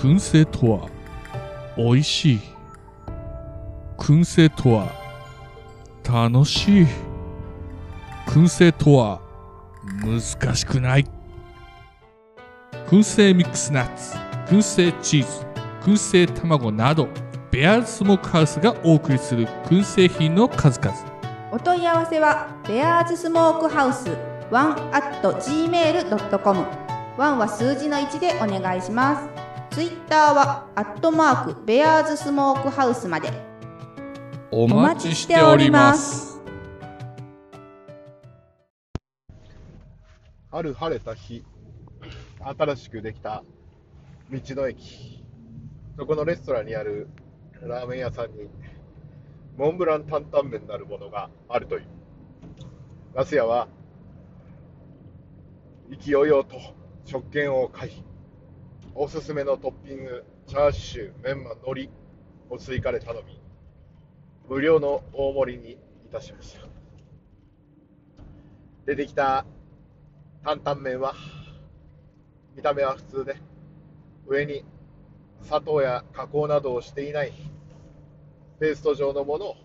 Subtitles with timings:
[0.00, 0.88] 燻製とは
[1.76, 2.40] 美味しい。
[3.98, 4.90] 燻製とは
[6.02, 6.86] 楽しい。
[8.26, 9.20] 燻製とは
[10.02, 11.06] 難しくない。
[12.86, 15.46] 燻製ミックスナッツ燻製チーズ
[15.82, 17.06] 燻製卵など
[17.50, 20.96] ベアーズスモークハウスがお送りする燻製品の数々。
[21.52, 24.16] お問い合わせはベアーズスモークハウス
[24.50, 26.64] ワンアット gmail.com
[27.18, 29.39] ワンは数字の1でお願いします。
[29.70, 33.30] ツイッターはアットマークベアーズスモークハウスまで。
[34.50, 36.40] お待ちしております。
[40.50, 41.44] ある晴れた日、
[42.40, 43.44] 新しくできた
[44.28, 45.24] 道の駅、
[45.96, 47.08] そこのレストランにある
[47.62, 48.48] ラーメン屋さんに、
[49.56, 51.86] モンブラン担々麺なるものがあるという。
[53.14, 53.68] ガス屋は、
[55.88, 56.56] 意気揚々と
[57.04, 58.04] 食券を買い、
[58.94, 61.90] おすすめのトッピング、チャーシュー、メンマ、海苔
[62.50, 63.40] を追加で頼み、
[64.48, 65.76] 無料の大盛りにい
[66.12, 66.66] たしました。
[68.86, 69.46] 出てきた
[70.42, 71.14] 担々麺は
[72.56, 73.36] 見た目は普通で
[74.26, 74.64] 上に
[75.42, 77.32] 砂糖や加工などをしていない
[78.58, 79.56] ペースト状のものを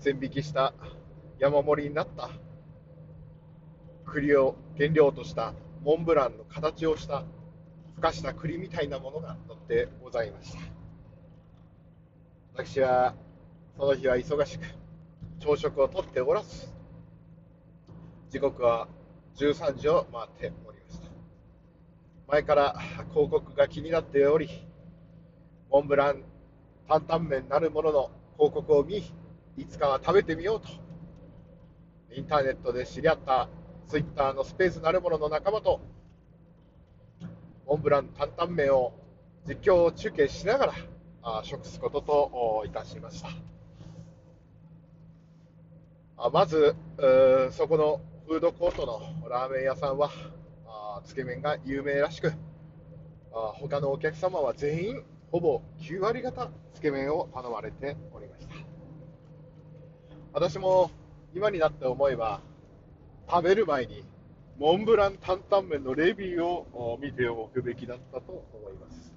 [0.00, 0.72] 線引きした
[1.38, 2.30] 山盛りになった
[4.06, 7.24] 栗を原料としたモンブランの形をした
[7.94, 10.58] ふかした栗みたいなものが乗ってございました。
[12.54, 13.14] 私は
[13.76, 14.64] その日は忙しく
[15.40, 16.68] 朝食をとっておらず
[18.30, 18.88] 時刻は
[19.36, 21.08] 13時を回っておりました。
[22.28, 22.78] 前から
[23.12, 24.48] 広告が気になっており
[25.70, 26.22] モンブラン
[26.88, 28.98] 担々麺なるものの広告を見
[29.56, 30.68] いつかは食べてみようと
[32.14, 33.48] インターネットで知り合った
[33.88, 35.80] ツイッターのスペースなるものの仲間と
[37.66, 38.92] モンブラン担々麺を
[39.46, 43.30] 実況中継しながら食すことといたしました。
[46.16, 46.76] あまず
[47.50, 50.10] そこのフードコートのラーメン屋さんは
[50.66, 52.32] あつけ麺が有名らしく
[53.32, 58.54] あ他のお客様は全員ほぼ9割方つけ麺を頼まれておりました。
[60.32, 60.90] 私も
[61.34, 62.40] 今になって思えば
[63.28, 64.04] 食べる前に
[64.58, 69.12] モンブラン担々麺のレビューを見ておくべきだったと思います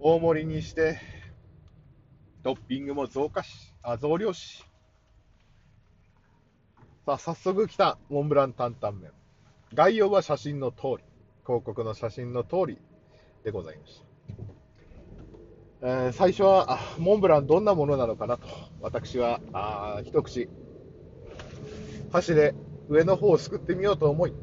[0.00, 1.00] 大盛りにして
[2.42, 4.64] トッピングも増加しあ増量し
[7.04, 9.10] さあ、早速来たモンブラン担々麺。
[9.74, 11.04] 概要は写真の通り、
[11.44, 12.78] 広告の写真の通り
[13.42, 14.00] でございまし
[15.80, 15.88] た。
[15.88, 18.46] えー最初はモンブランどんなものなのかなと、
[18.80, 20.48] 私はあ一口、
[22.12, 22.54] 箸で
[22.92, 24.34] 上の方をすくってみようと思い、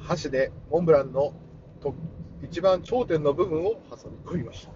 [0.00, 1.32] 箸でモンブランの
[1.80, 1.94] と
[2.42, 4.72] 一番頂点の部分を挟み込みました。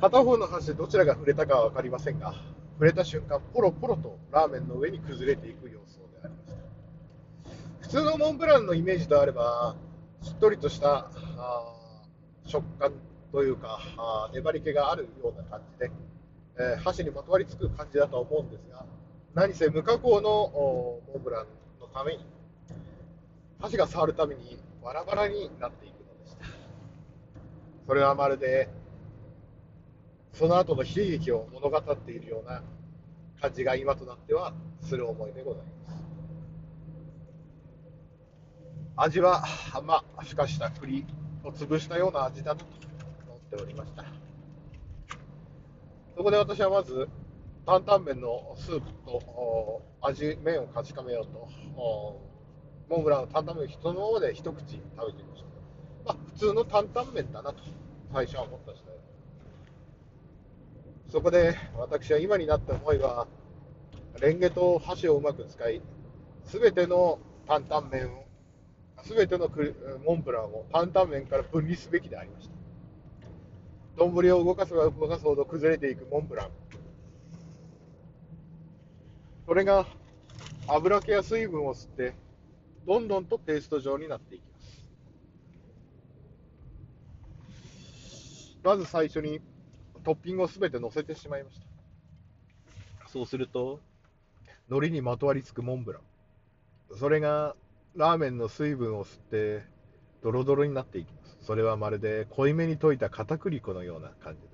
[0.00, 2.34] 片方の箸でどちらが触れたかは分かりませんが、
[2.74, 6.54] 触れた瞬間、ポロポロとラーメンの上に崩れていく様子でありました。
[7.82, 9.76] 普通のモンブランのイメージであれば、
[10.22, 11.10] しっとりとした
[12.46, 12.92] 食感
[13.32, 13.80] というか、
[14.32, 15.90] 粘り気があるような感じで、
[16.56, 18.84] えー箸にまとわりつく感じだと思うんですが、
[19.34, 21.46] 何せ無加工のモンブラン
[21.80, 22.24] のために、
[23.60, 26.46] 箸が触るためにバラバラになっていくのでした。
[27.86, 28.68] それはまるで
[30.32, 32.62] その後の悲劇を物語っているような
[33.40, 36.04] 感じが今となってはする思いでございます。
[38.96, 39.44] 味は、
[39.84, 41.04] まあ、ふかした栗
[41.42, 42.64] を潰したような味だと
[43.26, 44.23] 思っておりました。
[46.16, 47.08] そこで私はまず、
[47.66, 51.48] 担々麺のスープと味、麺を確かめようと、
[52.88, 56.12] モンブランの担々麺を人のままで一口食べてみました。
[56.12, 57.56] まあ、普通の担々麺だなと
[58.12, 58.94] 最初は思った次第。
[61.10, 63.26] そこで私は今になって思えば、
[64.20, 65.82] レンゲと箸をうまく使い、
[66.44, 67.18] すべての
[67.48, 68.24] 担々麺を、
[69.02, 69.50] すべての
[70.04, 72.53] モンブランを担々麺から分離すべきでありました。
[73.96, 76.50] 丼を動かせば動かすほど崩れていくモンブラン。
[79.46, 79.86] それが
[80.66, 82.14] 油気や水分を吸って、
[82.86, 84.84] どんどんとペースト状になっていきます。
[88.64, 89.40] まず最初に
[90.02, 93.08] トッピングをすべて乗せてしまいました。
[93.08, 93.80] そうすると、
[94.68, 96.02] 海苔にまとわりつくモンブラン。
[96.98, 97.54] それが
[97.94, 99.62] ラーメンの水分を吸って、
[100.22, 101.23] ドロドロになっていきます。
[101.46, 104.48] それはまるで濃いめに溶いた片栗粉のような感じで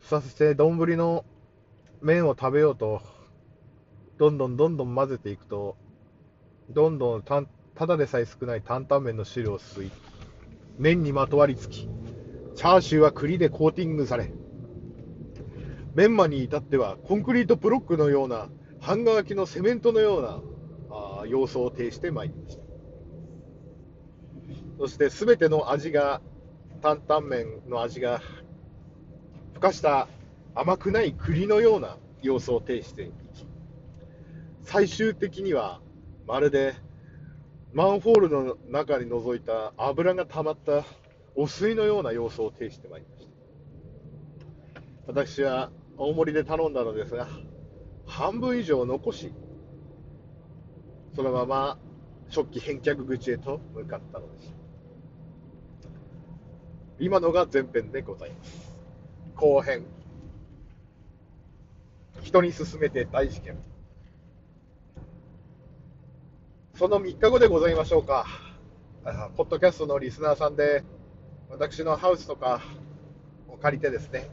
[0.00, 0.08] す。
[0.08, 1.24] そして丼の
[2.00, 3.02] 麺を食べようと、
[4.18, 5.76] どんどんどんどん混ぜていくと、
[6.70, 7.42] どんどんた
[7.74, 9.90] ただでさえ少ない担々麺の汁を吸い、
[10.78, 11.88] 麺にまとわりつき、
[12.54, 14.30] チャーシューは栗でコーティングされ、
[15.94, 18.48] メンマに至ってはコンクリートブロックのような、
[18.80, 20.40] 半乾きのセメントのような
[20.90, 22.65] あ様相を呈してまいりました。
[24.78, 26.20] そして全ての味が、
[26.82, 28.20] 担々麺の味が、
[29.54, 30.08] ふかした
[30.54, 33.46] 甘くない栗のような様子を呈していき、
[34.62, 35.80] 最終的には
[36.26, 36.74] まるで
[37.72, 40.84] マンホールの中に覗いた油が溜まった
[41.34, 44.82] お水のような様子を呈してまいりました。
[45.06, 47.28] 私は大盛りで頼んだのですが、
[48.06, 49.32] 半分以上残し、
[51.14, 51.78] そのまま
[52.30, 54.55] 食器返却口へと向かったのです。
[56.98, 58.72] 今のが前編でございます。
[59.34, 59.84] 後編。
[62.22, 63.58] 人に勧めて大事件。
[66.74, 68.26] その3日後でございましょうか。
[69.36, 70.84] ポッドキャストのリスナーさんで、
[71.50, 72.62] 私のハウスとか
[73.48, 74.30] を借りてですね、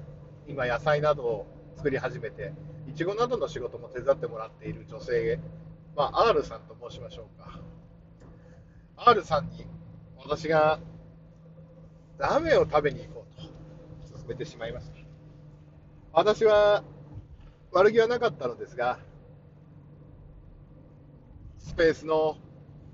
[0.48, 2.54] 今野菜などを作り始めて、
[2.88, 5.38] いちごなどの仕事も手伝ってもらっている女性、
[5.98, 7.60] まあ、R さんと申しましょうか。
[8.96, 9.66] R さんに
[10.18, 10.80] 私が
[12.18, 14.94] ラーメンを食べに行こうと勧めてしまいました。
[16.14, 16.84] 私は
[17.72, 19.00] 悪気はなかったのですが、
[21.58, 22.38] スペースの、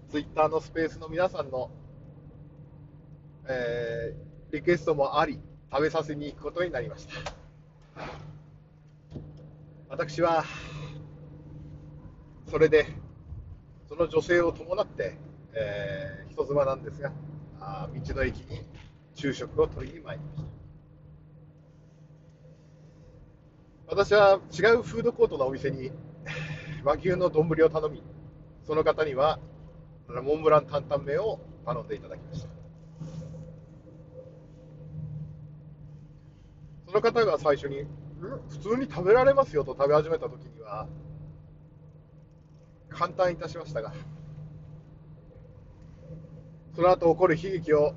[0.09, 1.69] ツイッターのスペースの皆さんの、
[3.47, 5.39] えーリクエストもあり、
[5.71, 7.33] 食べさせに行くことになりました。
[9.89, 10.43] 私は、
[12.49, 12.87] それで、
[13.87, 15.17] その女性を伴って、
[15.53, 17.11] えー人妻なんですが、
[17.59, 18.61] あ道の駅に
[19.19, 20.49] 昼食を取りに参りました。
[23.87, 25.91] 私は違うフードコートのお店に
[26.85, 28.01] 和牛の丼を頼み、
[28.65, 29.39] その方には
[30.07, 32.47] モンブラン担々麺を頼んでいただきました。
[36.87, 37.85] その方が最初に、
[38.49, 40.87] 普通に食べられますよと食べ始めた時には、
[42.89, 43.93] 簡単いたしましたが、
[46.73, 47.93] その後起こる悲劇を、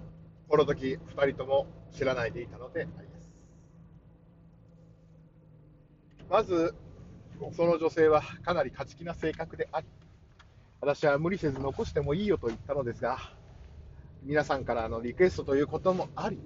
[0.52, 3.32] この時2人とも知らないでいたのであります。
[6.28, 6.74] まず、
[7.56, 9.86] その女性はかなり勝ち気な性格であり、
[10.82, 13.16] 私は無理せず残してもいいよと言ったのですが、
[14.24, 16.38] 皆さんからのリクエストということもあり、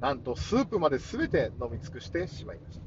[0.00, 2.84] なんとスープまで全て飲み尽くしてしまいました。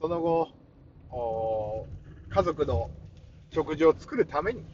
[0.00, 1.86] その後、
[2.30, 2.90] 家族の
[3.50, 4.64] 食事を作るために、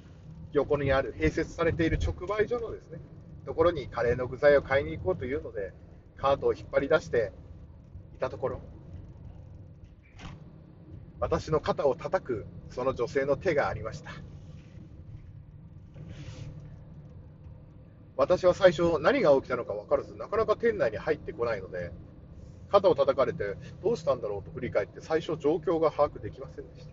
[0.53, 3.01] 横にある併設されている直売所のですね、
[3.45, 5.73] ところにカレーの具材を買いに行こうというので、
[6.17, 7.33] カートを引っ張り出して
[8.17, 8.61] いたところ、
[11.19, 14.11] 私の肩を叩くその女性の手がありました。
[18.17, 21.91] 私は最初何が起きたのか分からず、なかなか店内に入ってこないので、
[22.71, 26.93] 肩を叩かれてどうしたんだろうと振り返って最初状況が把握できませんでした。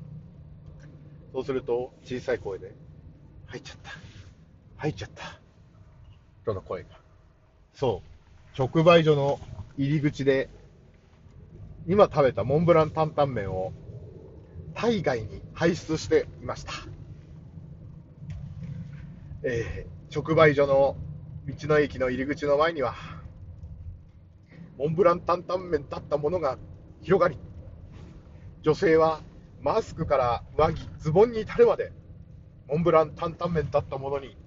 [1.34, 2.74] そうすると小さい声で、
[3.48, 3.92] 入っちゃった。
[4.78, 5.47] 入っちゃった。
[6.48, 6.90] との声が。
[7.74, 8.02] そ
[8.58, 8.58] う。
[8.58, 9.40] 直売所の
[9.78, 10.50] 入り口で、
[11.88, 13.74] 今食べたモンブラン担々麺を
[14.74, 16.72] 体外に排出していました。
[19.44, 20.96] えー直売所の
[21.46, 22.96] 道の駅の入り口の前には、
[24.78, 26.58] モンブラン担々麺だったものが
[27.02, 27.38] 広がり、
[28.62, 29.22] 女性は
[29.62, 31.92] マスクから上着、ズボンに至るまで、
[32.70, 34.38] モンブラン担々麺だったものに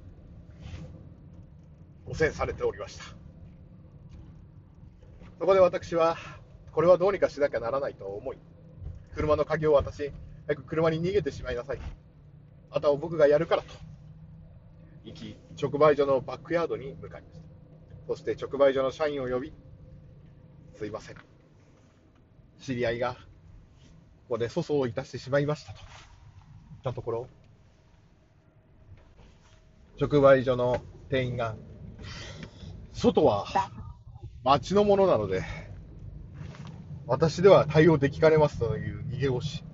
[2.11, 3.05] 汚染されておりました。
[5.39, 6.17] そこで私は、
[6.73, 8.39] これはどうにかしなきゃならないと思い、
[9.15, 10.13] 車の鍵を渡し、
[10.47, 11.81] 早く車に逃げてしまいなさい。
[12.73, 13.69] あとは僕がやるからと。
[15.05, 17.45] 行き、直売所のバックヤードに向かいました。
[18.09, 19.53] そして直売所の社員を呼び、
[20.77, 21.17] すいません。
[22.59, 23.19] 知り合いが、こ
[24.31, 25.79] こで粗相をいたしてしまいましたと。
[26.71, 27.29] 言ったところ、
[30.01, 31.55] 直売所の店員が、
[33.01, 33.47] 外は
[34.45, 35.43] 町のものなので、
[37.07, 39.65] 私では対応できかねますという逃げ腰。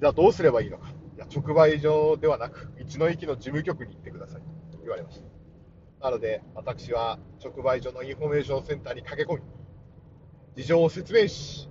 [0.00, 0.90] じゃあどうすればいいのか。
[1.16, 5.20] いや、直売所ではなく、道の駅の事務局に行ってくださいと言われまし
[6.00, 6.04] た。
[6.04, 9.42] なので、私は直売所のインフォメーションセンターに駆け込み、
[10.54, 11.68] 事情を説明し、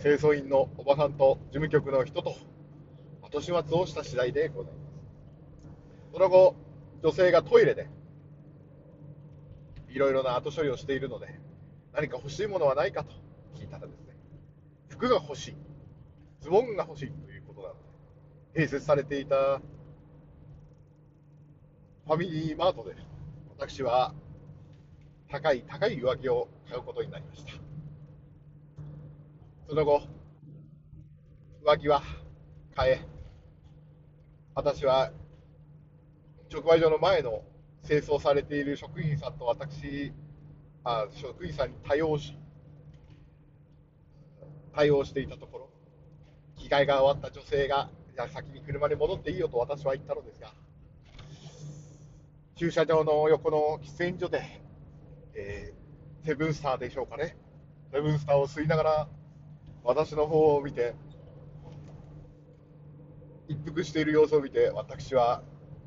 [0.00, 2.36] 清掃員のおばさんと事務局の人と
[3.20, 6.12] 後始末をした次第でございます。
[6.12, 6.54] その後、
[7.02, 7.88] 女性がトイレで
[9.92, 11.28] いろいろな後処理をしているので、
[11.92, 13.12] 何か欲しいものはないかと
[13.54, 14.16] 聞いたらですね、
[14.88, 15.54] 服が欲しい、
[16.40, 17.74] ズボンが欲しいということなの
[18.54, 22.96] で、併設されていたファミリーマートで、
[23.58, 24.14] 私は
[25.28, 27.52] 高い高い上着を買うことになりました。
[29.68, 30.02] その後、
[31.64, 32.02] 上着は
[32.74, 33.00] 買え、
[34.54, 35.12] 私は
[36.50, 37.42] 直売所の前の
[37.86, 40.12] 清掃されている職員さんと私、
[40.84, 42.36] あ職員さんに対応し、
[44.74, 45.70] 対応していたところ、
[46.56, 50.52] 着替えが終わった女性が、いや先に車に戻っていいよと私は言ったのですが、
[52.56, 54.42] 駐車場の横の喫煙所で、
[55.34, 55.82] えー
[56.24, 57.36] セブンスターでしょうかね、
[57.92, 59.08] セブンスターを吸いながら、
[59.82, 60.94] 私の方を見て、
[63.48, 65.42] 一服している様子を見て、私は、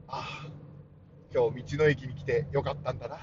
[0.09, 0.51] ああ、
[1.35, 3.21] 今日道の駅に来てよかったんだなと、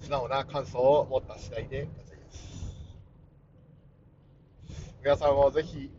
[0.00, 2.76] 素直な感想を持った次第でございます。
[5.02, 5.90] 皆さんもぜひ、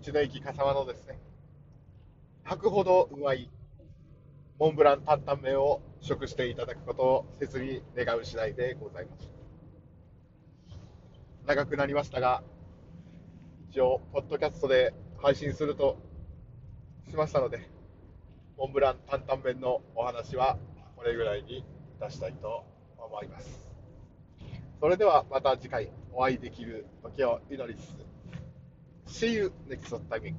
[0.00, 1.18] 道の駅笠間のですね、
[2.44, 3.50] 吐くほどうまい
[4.60, 9.28] モンブラン担々麺を食していただくことを切に願う次第でございます。
[11.44, 12.44] 長くなりましたが、
[13.68, 15.98] 一応、ポッドキャストで配信すると
[17.10, 17.77] しましたので、
[18.58, 20.58] モンブラン担々麺のお話は
[20.96, 21.64] これぐらいに
[22.00, 22.64] 出したいと
[22.98, 23.68] 思います。
[24.80, 27.86] それではまた次回お会いできる時を祈りつ
[29.06, 30.34] つ、See you next time.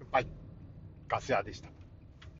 [0.00, 0.26] Goodbye.
[1.08, 1.81] ガス屋でした。